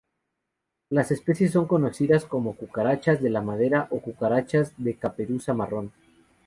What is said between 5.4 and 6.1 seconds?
marrón.